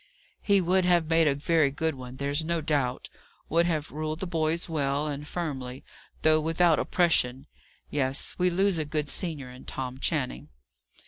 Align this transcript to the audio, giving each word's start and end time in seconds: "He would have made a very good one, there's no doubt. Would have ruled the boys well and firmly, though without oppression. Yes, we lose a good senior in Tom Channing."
"He 0.41 0.61
would 0.61 0.83
have 0.85 1.11
made 1.11 1.27
a 1.27 1.35
very 1.35 1.69
good 1.69 1.93
one, 1.93 2.15
there's 2.15 2.43
no 2.43 2.59
doubt. 2.59 3.07
Would 3.49 3.67
have 3.67 3.91
ruled 3.91 4.19
the 4.19 4.25
boys 4.25 4.67
well 4.67 5.05
and 5.07 5.27
firmly, 5.27 5.83
though 6.23 6.41
without 6.41 6.79
oppression. 6.79 7.45
Yes, 7.91 8.33
we 8.39 8.49
lose 8.49 8.79
a 8.79 8.85
good 8.85 9.09
senior 9.09 9.51
in 9.51 9.63
Tom 9.65 9.99
Channing." 9.99 10.49